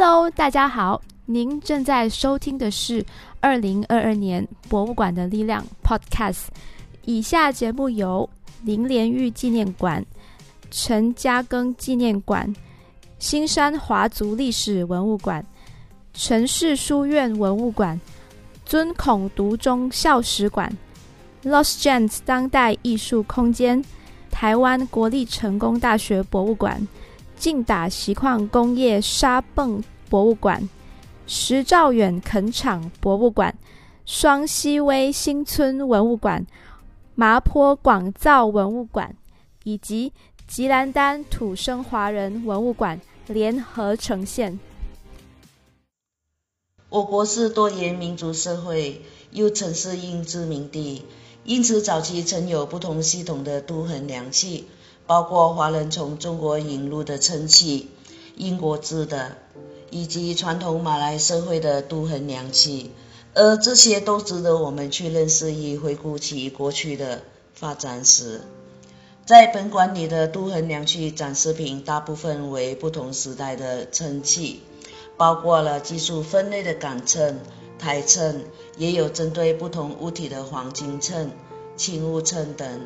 [0.00, 3.04] Hello，大家好，您正在收听的是
[3.40, 6.44] 二零二二年博物馆的力量 Podcast。
[7.04, 8.30] 以下节目由
[8.62, 10.06] 林连玉纪念馆、
[10.70, 12.54] 陈嘉庚纪念馆、
[13.18, 15.44] 新山华族历史文物馆、
[16.14, 18.00] 城市书院文物馆、
[18.64, 20.72] 尊孔独中校史馆、
[21.42, 23.84] Lost Gems 当代艺术空间、
[24.30, 26.86] 台湾国立成功大学博物馆。
[27.38, 30.68] 劲打锡矿工业沙泵博物馆、
[31.26, 33.56] 石兆远垦场博物馆、
[34.04, 36.46] 双溪威新村文物馆、
[37.14, 39.14] 麻坡广造文物馆
[39.62, 40.12] 以及
[40.46, 44.58] 吉兰丹土生华人文物馆联合呈现。
[46.88, 51.04] 我国是多元民族社会，又曾是英殖民地，
[51.44, 54.66] 因此早期曾有不同系统的都衡量器。
[55.08, 57.88] 包括华人从中国引入的称器、
[58.36, 59.38] 英国制的，
[59.90, 62.90] 以及传统马来社会的都衡量器，
[63.32, 67.22] 而这些都值得我们去认识与回顾其过去的
[67.54, 68.42] 发展史。
[69.24, 74.60] 在本馆里的都衡量器展示品大部分为不同时代的称器，
[75.16, 77.40] 包括了技术分类的杆秤、
[77.78, 78.42] 台秤，
[78.76, 81.30] 也有针对不同物体的黄金秤、
[81.78, 82.82] 轻物秤等。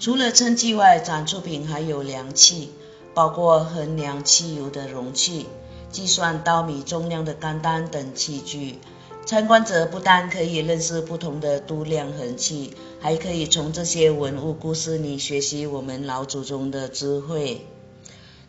[0.00, 2.70] 除了称器外，展出品还有量器，
[3.12, 5.44] 包括衡量汽油的容器、
[5.92, 8.78] 计算稻米重量的钢担等器具。
[9.26, 17.66] 参观者不但可以认识不同的度量衡器，还可以从这些文物故事里学习我们老祖宗的智慧。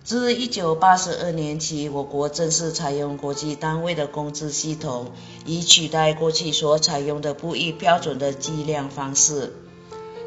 [0.05, 5.11] 自一九八二年起，我国正式采用国际单位的工资系统，
[5.45, 9.53] 以取代过去所采用的不一标准的计量方式。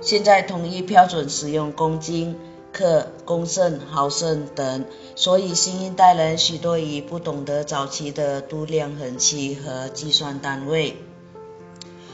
[0.05, 2.37] 现在统一标准使用公斤、
[2.75, 4.85] 克、公升、毫升等，
[5.17, 10.99] 所以新一代人许多已不懂得早期的度量衡器和计算单位。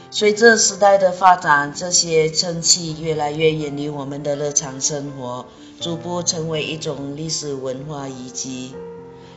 [0.09, 5.45] 随着时代的发展，这些称器越来越远离我们的日常生活，
[5.81, 8.73] 逐步成为一种历史文化遗迹。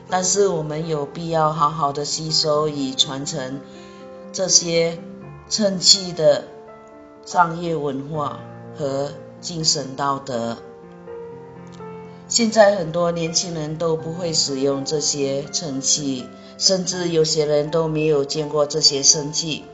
[0.09, 3.61] 但是我们有必要好好的吸收与传承
[4.33, 5.01] 这些
[5.51, 6.54] 称器的。
[7.25, 8.41] 商业文化
[8.77, 10.59] 和精神道德。
[12.29, 16.27] 现在很多年轻人都不会使用这些称器，
[16.59, 19.65] 甚至有些人都没有见过这些称器。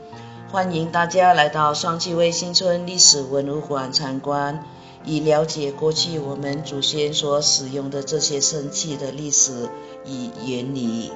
[0.51, 4.65] 欢迎大家来到双气卫新村历史文物馆参观，
[5.05, 9.69] 以了解过去我们祖先所使用的这些声器的历史
[10.05, 11.11] 与原理。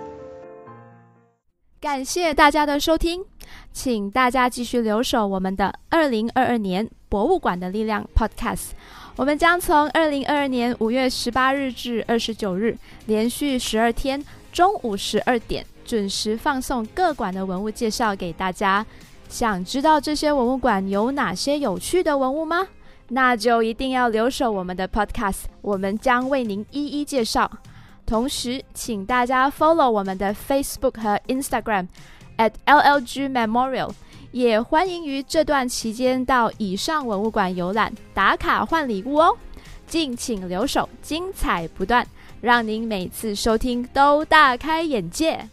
[1.81, 3.25] 感谢大家的收听，
[3.71, 8.69] 请大家继续留守我们的二零二二年博物馆的力量 Podcast。
[9.15, 18.85] 我们将从二零二二年五月十八日至二十九日，连续十二天中午十二点准时放送各馆的文物介绍给大家。
[19.27, 22.67] 想知道这些文物馆有哪些有趣的文物吗？
[23.09, 27.49] 那就一定要留守我们的 Podcast，我们将为您一一介绍。
[28.05, 31.87] 同时，请大家 follow 我们的 Facebook 和 Instagram
[32.37, 33.91] at LLG Memorial，
[34.31, 39.37] 也欢迎于这段期间到以上文物馆游览打卡换礼物哦。
[39.87, 42.05] 敬请留守，精彩不断，
[42.41, 45.47] 让您每次收听都大开眼界。